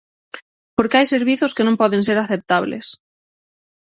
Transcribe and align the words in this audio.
Porque 0.75 0.97
hai 0.97 1.05
servizos 1.13 1.53
que 1.55 1.65
non 1.67 1.79
poden 1.81 2.01
ser 2.07 2.17
aceptables. 2.19 2.85